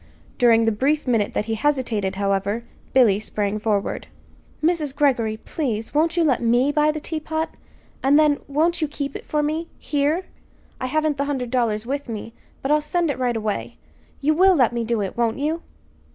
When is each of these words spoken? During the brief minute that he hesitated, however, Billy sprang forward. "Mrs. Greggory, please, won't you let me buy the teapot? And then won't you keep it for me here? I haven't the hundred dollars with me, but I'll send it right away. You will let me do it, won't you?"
During 0.39 0.65
the 0.65 0.71
brief 0.71 1.05
minute 1.05 1.35
that 1.35 1.45
he 1.45 1.53
hesitated, 1.53 2.15
however, 2.15 2.63
Billy 2.91 3.19
sprang 3.19 3.59
forward. 3.59 4.07
"Mrs. 4.63 4.95
Greggory, 4.95 5.37
please, 5.37 5.93
won't 5.93 6.17
you 6.17 6.23
let 6.23 6.41
me 6.41 6.71
buy 6.71 6.91
the 6.91 6.99
teapot? 6.99 7.53
And 8.01 8.17
then 8.17 8.39
won't 8.47 8.81
you 8.81 8.87
keep 8.87 9.15
it 9.15 9.27
for 9.27 9.43
me 9.43 9.67
here? 9.77 10.25
I 10.79 10.87
haven't 10.87 11.17
the 11.17 11.25
hundred 11.25 11.51
dollars 11.51 11.85
with 11.85 12.09
me, 12.09 12.33
but 12.63 12.71
I'll 12.71 12.81
send 12.81 13.11
it 13.11 13.19
right 13.19 13.37
away. 13.37 13.77
You 14.21 14.33
will 14.33 14.55
let 14.55 14.73
me 14.73 14.83
do 14.83 15.01
it, 15.01 15.15
won't 15.15 15.37
you?" 15.37 15.61